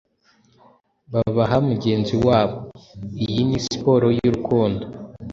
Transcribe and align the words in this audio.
babaha 1.13 1.57
mugenzi 1.67 2.15
wabo: 2.25 2.57
Iyi 3.23 3.41
ni 3.47 3.59
siporo 3.65 4.07
y'urukundo, 4.17 4.83